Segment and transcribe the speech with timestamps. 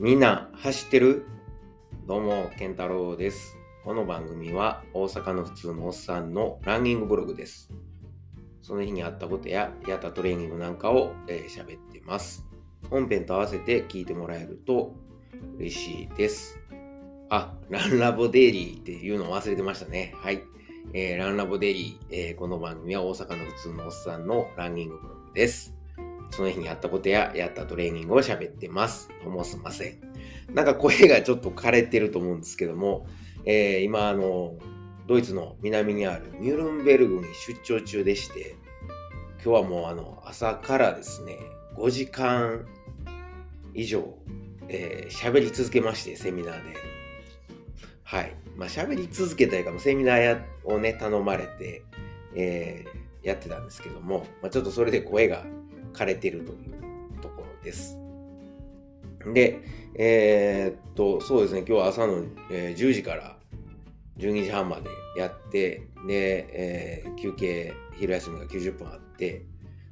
[0.00, 1.26] みんな走ってる？
[2.06, 3.58] どうも、健太郎です。
[3.84, 7.70] この番組は大阪の普通のおっさんのランニングブログです。
[8.62, 12.46] その日にあったことややったトレーニングなんかを喋、えー、ってます。
[12.88, 14.94] 本編と合わせて聞いてもらえると
[15.58, 16.58] 嬉しいです。
[17.28, 20.14] あ、ランラボデイリーっていうのを忘れてましたね。
[20.16, 20.42] はい。
[20.94, 25.74] えー、ランラボデイリー、えー、この番組は大阪の普通のおっさんのランニングブログです。
[26.30, 29.10] その日にやったことややったトレーニングを喋ってます。
[29.24, 30.54] どうもすません。
[30.54, 33.06] なんか声がちょっと枯れてると思うんですけども、
[33.44, 34.56] えー、今あの、
[35.06, 38.56] ドイツの南にあるニュルンベルグに出張中でして、
[39.44, 41.38] 今日はもうあの朝からですね、
[41.76, 42.66] 5時間
[43.74, 44.14] 以上
[44.72, 46.76] えー、喋り続けまして、セミナーで。
[48.04, 48.34] はい。
[48.56, 51.82] まあ、喋り続けたいかも、セミナーやをね、頼まれて、
[52.36, 55.44] えー、やってたんですけども、まあ、ちょっとそれで声が
[55.92, 57.98] 枯れてるというところです。
[59.32, 59.60] で、
[59.94, 63.36] えー、っと、そうですね、今日は朝の、え、10時から
[64.18, 69.44] 12時半までやって、で、えー、休憩、昼休みが90分あって、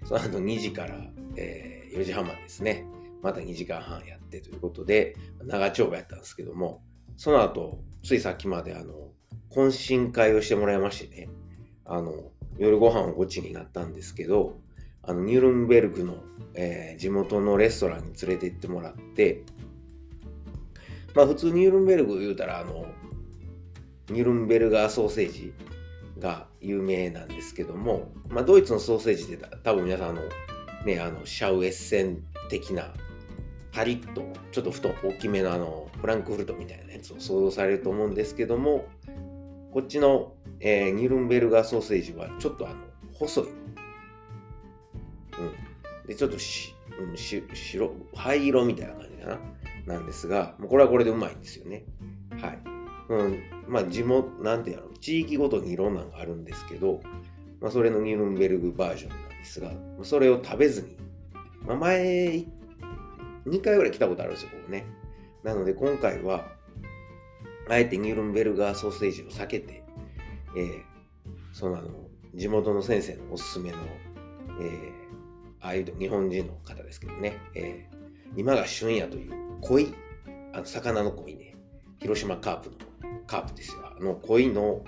[0.05, 0.99] その後2時から、
[1.37, 2.85] え4時半までですね、
[3.23, 6.83] また2時間半やってということで、長丁場やったんですけども、
[7.17, 9.11] その後、ついさっきまであの、
[9.51, 11.29] 懇親会をしてもらいましてね、
[11.85, 12.13] あの、
[12.59, 14.59] 夜ご飯をごちになったんですけど、
[15.09, 16.19] あの、ニュルンベルクの、
[16.55, 19.43] えー、地元のレストランに連れて行ってもらって、
[21.15, 22.87] まあ普通ニュルンベルク言うたら、あの、
[24.11, 25.53] ニュルンベルガーソーセージ
[26.19, 30.23] が有名なんですけども、まあドイツのソーセージって多分皆さんあの、
[30.85, 32.93] ね、あの、シャウエッセン的な
[33.73, 38.87] パリッとちょっと太大きめのあのフランクフルトみたいなやつを想像されると思うんですけども
[39.73, 42.77] こっちの、えー、ニュルンベルガーソーセージはちょっとあの
[43.13, 43.49] 細い、
[46.09, 49.41] でちょっとし、うん、し白灰色みたいな感じかな。
[49.87, 51.85] なんですがもうこれはこれでうまいんですよね。
[52.41, 52.59] はい、
[53.09, 57.01] うん、まあ地元なんていうの地域ごとにいろんなのがあるんですけど、
[57.61, 60.97] まあ、それのニュルンベルグバージョンなんですがそれを食べずに、
[61.67, 62.45] まあ、前
[63.49, 64.87] 2回ぐらい来たことあるんですよ、ここね。
[65.43, 66.49] なので今回は、
[67.69, 69.85] あえてニュルンベルガーソーセージを避けて、
[70.57, 70.83] えー、
[71.53, 71.89] そのあの、
[72.35, 73.79] 地元の先生のおすすめの、
[74.61, 74.93] えー、
[75.61, 79.95] ああいう日本人の方ですけどね、えー、今が旬やという鯉、
[80.53, 81.57] あの、魚の鯉ね、
[82.01, 82.77] 広島カープの、
[83.27, 84.85] カープですよ、あの鯉の、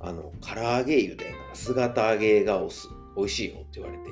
[0.00, 4.10] あの、唐揚げ言うて、姿揚げがおす美味しいよって言われて、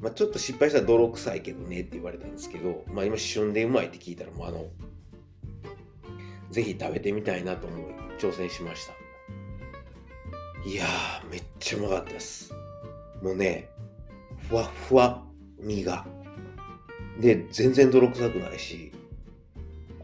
[0.00, 4.66] まあ、ちょっと失敗したら泥臭いけどねって言われたんですけど、まあ、今旬でうまいって聞いたらもうあの
[6.50, 7.82] ぜひ食べてみたいなと思い
[8.18, 8.92] 挑戦しました。
[10.68, 12.52] いやーめっちゃうまかったです。
[13.22, 13.68] もうね
[14.48, 15.22] ふわふわ
[15.58, 16.06] 身が
[17.20, 18.92] で全然泥臭くないし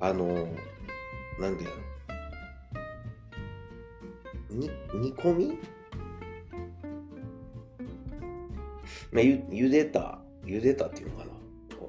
[0.00, 0.48] あの
[1.38, 1.70] なんていう
[4.54, 4.58] の？
[4.58, 5.58] に煮込み？
[9.10, 11.30] まあ、ゆ茹でた、茹でたっていうのかな。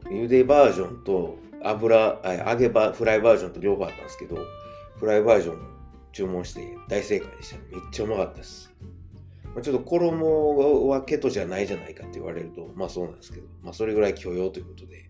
[0.09, 4.37] 茹でバージョンと油、揚げバフライバージョンと両方あったんですけど、
[4.97, 5.59] フライバージョン
[6.11, 7.57] 注文して大正解でした。
[7.57, 8.73] めっちゃうまかったです。
[9.53, 15.09] まあ、ちょっと衣はケトじゃないじゃないかって言われると、まあそうなんですけど、まあそれぐらい許容ということで、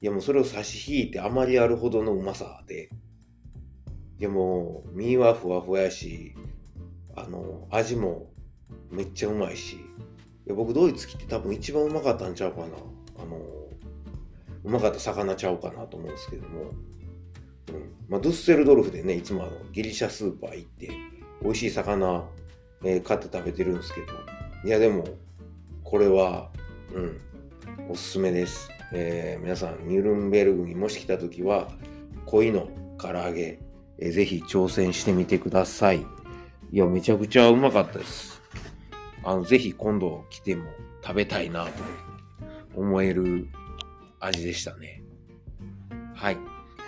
[0.00, 2.90] いやもうそれを差し引いてあまりあるほどのうまさで、
[4.18, 6.34] いやもう身はふわふわやし、
[7.16, 8.30] あの、味も
[8.90, 9.78] めっちゃうまいし、い
[10.46, 12.66] や僕ドイツ来て多分一番うまかったんちゃうかな。
[13.18, 13.36] あの、
[14.64, 16.62] うまかった魚ちゃうかなと思うんですけども。
[16.62, 16.72] うん。
[18.08, 20.90] まあ、ドゥッセルドルフでね、いつもあのギリシャスーパー行って、
[21.42, 22.28] 美味しい魚、
[22.82, 24.06] えー、買って食べてるんですけど、
[24.64, 25.04] いやでも、
[25.84, 26.50] これは、
[26.94, 27.20] うん、
[27.90, 28.70] おすすめです。
[28.92, 31.68] えー、皆さん、ニュルンベルグにもし来た時は、
[32.26, 32.68] 鯉の
[32.98, 33.60] 唐揚げ、
[33.98, 36.06] えー、ぜひ挑戦してみてください。
[36.72, 38.40] いや、めちゃくちゃうまかったです。
[39.22, 40.70] あの、ぜひ今度来ても
[41.02, 41.70] 食べたいなと
[42.74, 43.48] 思える
[44.20, 45.02] 味でしたね。
[46.14, 46.38] はい。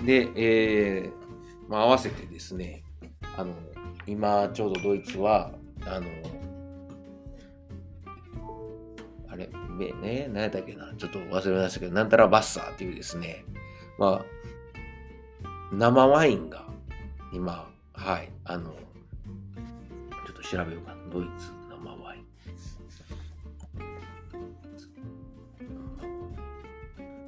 [0.05, 1.13] で、えー、
[1.69, 2.83] まあ合わせてですね、
[3.37, 3.55] あの、
[4.07, 5.53] 今ちょうどドイツは、
[5.87, 6.07] あの、
[9.29, 9.49] あれ、
[10.01, 13.45] ね、何やったっけな、ちょっと忘れましたけど、なんたらバッサーっていうですね、
[13.99, 16.67] まあ、生ワインが
[17.33, 21.63] 今、はい、あの、ちょっと調べようかな、ドイツ。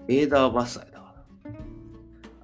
[0.06, 1.14] フェーダーバッサイだか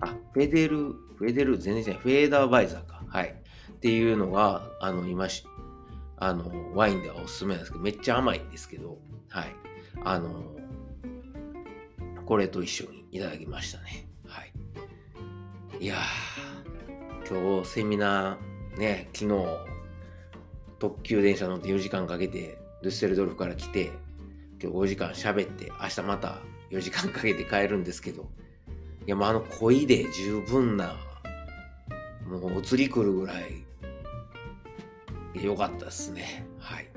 [0.00, 0.08] ら。
[0.08, 0.76] あ、フェデル、
[1.16, 2.00] フェデル、全然違う。
[2.00, 3.02] フェーダーバイザーか。
[3.06, 3.34] はい。
[3.72, 5.44] っていうのが、あの、今し、
[6.20, 8.98] あの、ワインではおすすめなんですけど、めっちゃ甘いんですけど、
[9.30, 9.54] はい。
[10.04, 10.44] あの、
[12.26, 14.06] これと一緒にいただきましたね。
[14.26, 14.52] はい。
[15.80, 19.46] いやー、今日セミナーね、昨日、
[20.78, 23.90] 特急電車乗って4時間かけて、ルッセルドルフから来て、
[24.62, 26.38] 今日5時間喋って、明日また
[26.70, 28.28] 4時間かけて帰るんですけど、
[29.06, 30.96] いや、もうあの恋で十分な、
[32.26, 33.64] もう移り来るぐらい、
[35.34, 36.46] 良かったですね。
[36.58, 36.88] はい。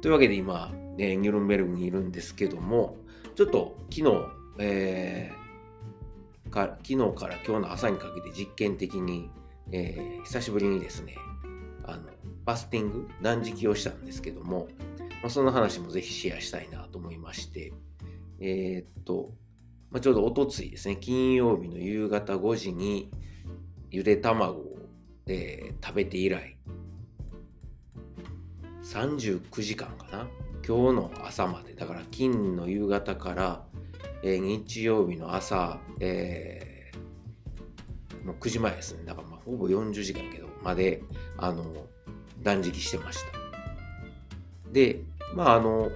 [0.00, 2.96] というわけで今、ね、ニュルンベルグにいるんですけども、
[3.34, 4.26] ちょっと昨日、
[4.58, 9.30] えー、か昨日から今日の朝にかけて実験的に、
[9.70, 11.14] えー、久しぶりにですね、
[11.84, 14.68] あの、ファスティング、断食をしたんですけども、
[15.22, 17.72] まあ、その話もぜひシェアしたいなと思いまして、
[18.40, 19.32] えー、っと、
[19.90, 23.10] まあ、ちょうどおとついですね、金曜日の夕方5時に
[23.90, 24.78] ゆで卵を、
[25.26, 26.56] えー、食べて以来、
[28.88, 30.26] 39時間かな
[30.66, 33.62] 今日の朝まで、だから金の夕方から、
[34.22, 39.04] えー、日曜日の朝、えー、もう9時前ですね。
[39.04, 41.02] だからまあほぼ40時間やけど、まで、
[41.36, 41.64] あの、
[42.42, 44.72] 断食してました。
[44.72, 45.02] で、
[45.34, 45.90] まああの、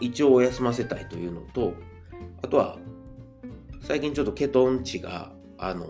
[0.00, 1.72] 胃腸を休ませたいというのと、
[2.42, 2.78] あとは、
[3.80, 5.86] 最近ちょっとケトン値が、あの、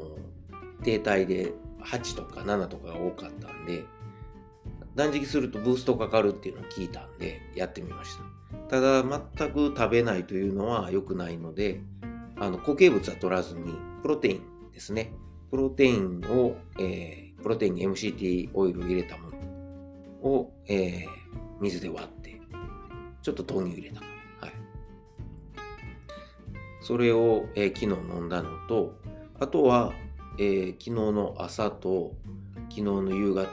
[0.85, 3.85] 停滞で8とか7とかが多かったんで、
[4.95, 8.25] 断食するとブーストかかるっていうのを聞いたんで、やってみました。
[8.69, 11.81] ただ、全く食べないというのは良くないので、
[12.37, 15.13] あの固形物は取らずに、プロテインですね。
[15.51, 21.07] プロテインを、えー、プロテインに MCT オイルを入れたものを、えー、
[21.61, 22.41] 水で割って、
[23.23, 24.53] ちょっと豆乳入れたはい。
[26.81, 28.95] それを、えー、昨日飲んだのと、
[29.41, 29.93] あとは、
[30.39, 32.15] えー、昨日の朝と
[32.69, 33.49] 昨日の夕方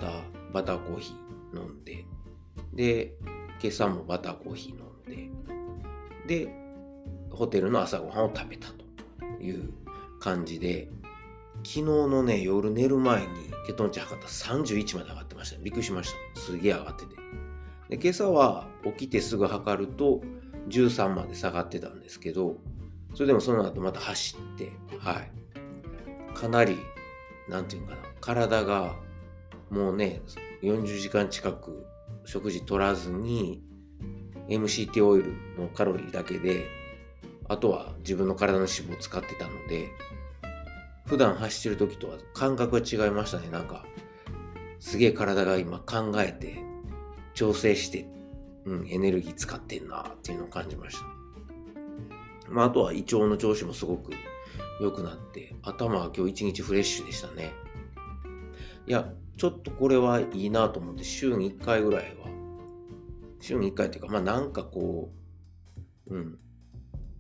[0.54, 1.21] バターコーヒー
[1.54, 2.06] 飲んで、
[2.74, 3.14] で、
[3.62, 6.56] 今朝もバターコーヒー飲んで、で、
[7.32, 9.74] ホテルの朝ごはんを食べたという
[10.20, 10.90] 感じで、
[11.64, 13.28] 昨日のね、夜寝る前に
[13.68, 15.64] ケトン値測った31まで上がってました、ね。
[15.64, 16.42] びっくりしました。
[16.42, 17.16] すげえ上がってて。
[17.90, 20.22] で、今朝は起きてすぐ測ると
[20.70, 22.58] 13まで下がってたんですけど、
[23.14, 25.32] それでもその後また走って、はい。
[26.34, 26.78] かなり、
[27.50, 28.96] なんていうかな、体が
[29.70, 30.22] もうね、
[30.62, 31.86] 40時間近く
[32.26, 33.62] 食事取らずに
[34.48, 36.68] MCT オイルのカロリーだけで
[37.48, 39.90] あとは自分の体の脂肪を使ってたので
[41.06, 43.50] 普段走ってる時とは感覚が違いましたね。
[43.50, 43.84] なんか
[44.80, 46.64] すげえ体が今考えて
[47.34, 48.08] 調整して、
[48.66, 51.04] うん、エネルギー使ってんなっていうのを感じました、
[52.50, 54.12] まあ、あとは胃腸の調子もすごく
[54.80, 57.52] 良くなって頭は今日一日フレッシュでしたね。
[58.88, 59.12] いや
[59.42, 62.28] ちょっとこれはいいなと思って、週に1回ぐらいは、
[63.40, 65.12] 週に1回っていうか、まあなんかこ
[66.08, 66.38] う、うん、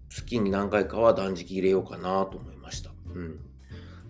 [0.07, 2.91] 月に何回かは断食入れようかなと思いました。
[3.15, 3.39] うん。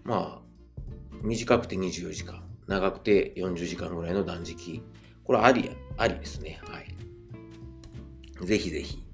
[0.04, 0.86] まあ、
[1.24, 4.84] 短くて24時間、長くて40時間ぐらいの断食。
[5.24, 6.60] これあり、ありですね。
[6.66, 8.46] はい。
[8.46, 9.06] ぜひぜひ、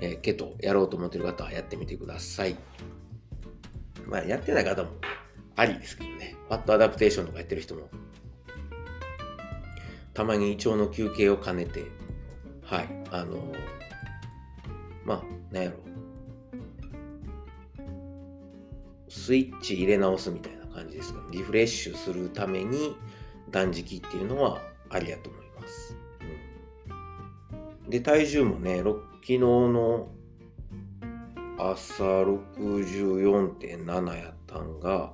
[0.00, 2.54] えー、ケトやろうと思ってる方はやってみてください。
[4.06, 4.90] まあ、やってない方も
[5.56, 6.36] ありですけどね。
[6.48, 7.90] ワットアダプテーションとかやってる人も
[10.16, 11.84] たまに胃腸の休憩を兼ねて、
[12.62, 13.52] はい、あの、
[15.04, 15.76] まあ、なんやろ、
[19.10, 22.96] スイッチ入れ直すみたいな感じですか、ね、リフレッシュするために
[23.50, 25.98] 断食っていうのはありやと思います。
[27.84, 30.08] うん、で、体重もね、昨日の
[31.58, 35.12] 朝64.7やったんが、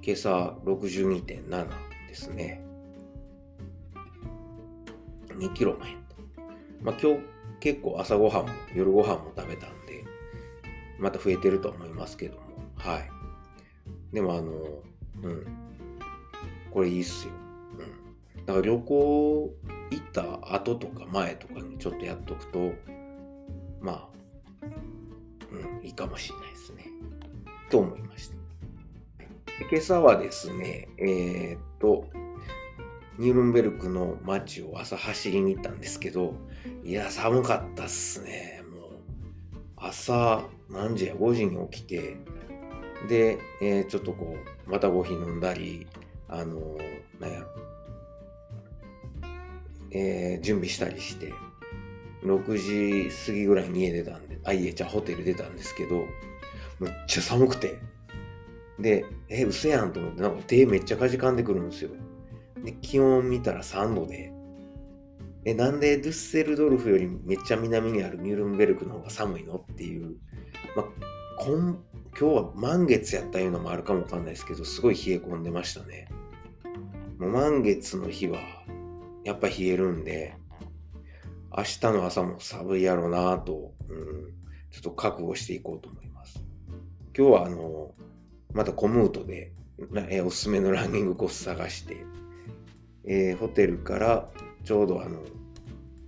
[0.00, 1.68] 今朝62.7
[2.06, 2.65] ですね。
[5.38, 6.16] 2キロも減った。
[6.82, 7.20] まあ、今日
[7.60, 10.04] 結構朝ごはんも夜ごはんも食べたんで、
[10.98, 12.42] また増えてると思いますけども、
[12.76, 13.10] はい。
[14.12, 14.52] でもあの、
[15.22, 15.46] うん。
[16.70, 17.32] これいいっすよ。
[18.36, 18.44] うん。
[18.44, 19.54] だから旅行
[19.90, 22.72] 行った後とか前とかにちょっとやっとくと、
[23.80, 24.66] まあ、
[25.52, 26.84] うん、いいかもしれないですね。
[27.70, 28.36] と思いました。
[29.70, 32.06] 今朝はですね、えー、っと、
[33.18, 36.34] ニュールンベルクの街を朝走りに行ったんですけど、
[36.84, 38.62] いや、寒かったっすね。
[38.70, 38.90] もう、
[39.76, 42.16] 朝、何時や、5時に起きて、
[43.08, 45.86] で、えー、ちょっとこう、またコーヒー飲んだり、
[46.28, 47.46] あのー、なんやろ、
[49.92, 51.32] えー、準備したりして、
[52.22, 56.04] 6時過ぎぐらいに家出たんで、あ、家じゃホテル出たんですけど、
[56.80, 57.78] めっちゃ寒くて。
[58.78, 61.90] で、え、嘘やんと思って、なんか手めっちゃかじかんでくるんですよ。
[62.64, 64.32] で、気温見たら3度で、
[65.44, 70.16] え、なんでドゥッセルドルフよりめっちゃ南にあるミュルンベルクの方が寒いのっていう
[70.76, 70.86] まあ、
[71.38, 71.78] 今
[72.18, 76.08] 今日は満月やったいうのもあるかもわかんないですけど、すごい冷え込んでましたね。
[77.18, 78.38] もう満月の日は、
[79.24, 80.34] やっぱ冷えるんで、
[81.56, 84.32] 明日の朝も寒いやろうなと、うん、
[84.70, 86.42] ちょっと覚悟していこうと思います。
[87.16, 87.94] 今日はあの、
[88.52, 89.52] またコムートで、
[90.08, 91.96] えおすすめのランニングコース探して、
[93.06, 94.28] えー、ホテルから
[94.64, 95.22] ちょうどあの、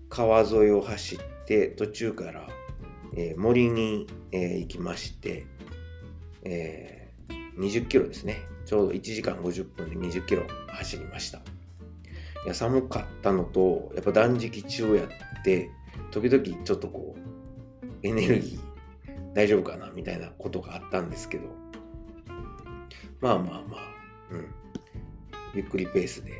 [0.08, 2.48] 川沿いを走って、途中から、
[3.16, 5.46] えー、森に、えー、行きまして、
[6.44, 8.42] えー、20キロですね。
[8.64, 11.38] ちょうど1時間50分で20キロ走りました。
[11.38, 11.40] い
[12.46, 15.70] や寒かったのと、やっぱ断食中やって、
[16.10, 21.46] 時々ちょっとこう、エネルギー大丈夫かなみたいなことがあったんですけど、
[23.20, 23.94] まあまあまあ、
[24.32, 24.46] うん。
[25.54, 26.32] ゆっくりペースで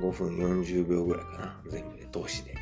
[0.00, 2.54] 5分40秒ぐらいかな、全部で通しで。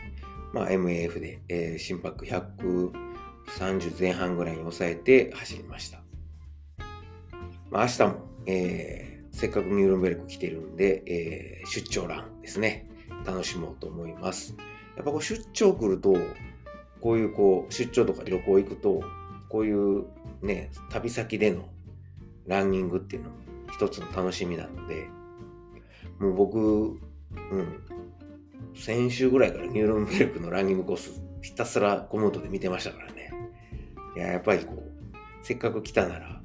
[0.53, 6.01] まあ MAF で、えー、心拍130前半ぐらいに抑えて走りました。
[7.71, 8.15] まあ、明日も、
[8.47, 12.89] えー、せっかくミュールンベルク来てるんで、えー、出張ランですね。
[13.27, 14.55] 楽しもうと思います。
[14.97, 16.17] やっぱこう出張来ると、
[17.01, 19.03] こういうこう出張とか旅行行くと、
[19.49, 20.07] こういう
[20.43, 21.69] ね、旅先での
[22.47, 23.37] ランニングっていうのも
[23.73, 25.09] 一つの楽しみなので、
[26.19, 27.01] もう僕、
[27.51, 27.83] うん、
[28.75, 33.31] 先週ぐらいからニューロンベルクのランニングコースひたすらコムートで見てましたからね。
[34.17, 36.41] いや、やっぱりこう、せっかく来たなら、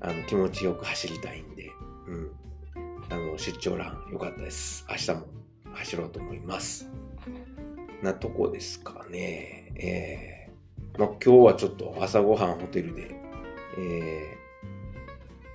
[0.00, 1.70] あの気持ちよく走りたいんで、
[2.06, 2.30] うん、
[3.10, 4.86] あの出張ラン良かったです。
[4.88, 5.26] 明日も
[5.74, 6.88] 走ろうと思います。
[8.02, 9.72] なとこですかね。
[9.76, 13.14] えー、まあ、今日はちょっと朝ごはんホテルで、
[13.78, 14.38] え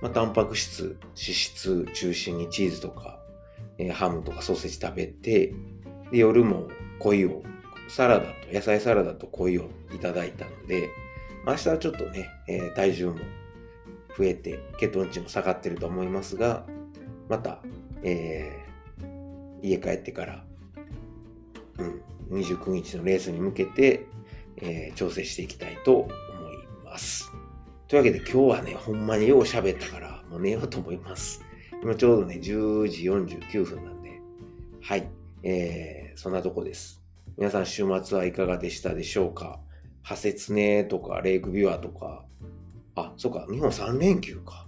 [0.00, 3.20] ー、まあ、タンパク質、脂質中心にチーズとか、
[3.78, 5.52] え、ハムとかソーセージ食べて、
[6.10, 6.68] で夜も
[6.98, 7.42] 鯉を、
[7.88, 10.88] サラダと、野菜サラダと鯉をいただいたので、
[11.46, 13.16] 明日はちょっとね、え、体重も
[14.16, 16.66] 増えて、血糖値も下がってると思いますが、
[17.28, 17.60] また、
[18.02, 20.44] えー、家帰ってから、
[21.78, 22.02] うん、
[22.40, 24.06] 29日のレースに向けて、
[24.58, 26.12] えー、調整していきたいと思い
[26.84, 27.30] ます。
[27.88, 31.45] というわけで今日はね、ほんまによう喋ったから、もう寝ようと思います。
[31.86, 34.20] 今ちょうどね、10時49分なんで、
[34.82, 35.08] はい、
[35.44, 37.00] えー、そんなとこです。
[37.36, 39.60] 皆さん週末はいかがでしたでしょうか？
[40.02, 42.24] ハセツネとかレイクビュアとか、
[42.96, 44.66] あ、そうか、日本3連休か。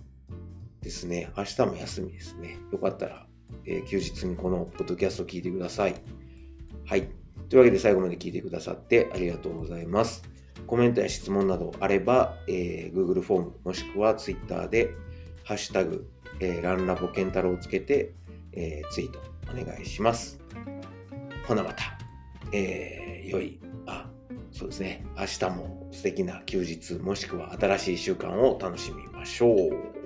[0.81, 1.33] ですね。
[1.37, 2.57] 明日も休みですね。
[2.71, 3.27] よかったら、
[3.67, 5.97] えー、休日にこのポッドキャストを聞いてください。
[6.85, 7.09] はい。
[7.49, 10.23] というわけで最後まで聞いてくださってありがとうございます。
[10.69, 14.93] コメントや質問などあれば、えー、Google フォームもしくは Twitter で、
[15.43, 16.07] ハッシュタグ、
[16.41, 18.13] えー、ランラボケンタロウをつけて、
[18.53, 20.41] えー、ツイートお願いします。
[21.47, 21.99] ほなまた、
[22.53, 24.11] えー、良い、あ、
[24.53, 25.05] そうですね。
[25.17, 29.98] 明日も素敵な休日もしくは新しい週間を楽しみましょう。